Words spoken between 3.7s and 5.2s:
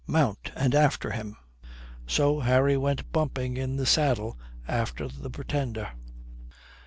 the saddle after